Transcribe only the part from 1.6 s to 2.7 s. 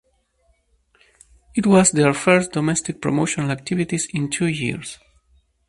was their first